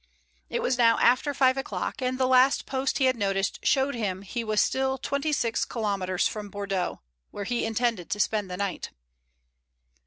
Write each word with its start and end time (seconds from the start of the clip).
It 0.49 0.63
was 0.63 0.79
now 0.79 0.97
after 0.97 1.31
five 1.31 1.57
o'clock, 1.57 2.01
and 2.01 2.17
the 2.17 2.25
last 2.25 2.65
post 2.65 2.97
he 2.97 3.05
had 3.05 3.15
noticed 3.15 3.63
showed 3.63 3.93
him 3.93 4.23
he 4.23 4.43
was 4.43 4.59
still 4.59 4.97
twenty 4.97 5.31
six 5.31 5.63
kilometers 5.63 6.27
from 6.27 6.49
Bordeaux, 6.49 7.01
where 7.29 7.43
he 7.45 7.65
intended 7.65 8.09
to 8.09 8.19
spend 8.19 8.49
the 8.49 8.57
night. 8.57 8.89